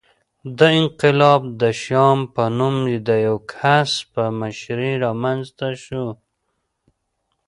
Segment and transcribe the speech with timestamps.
[0.57, 2.75] دا انقلاب د شیام په نوم
[3.07, 6.05] د یوه کس په مشرۍ رامنځته شو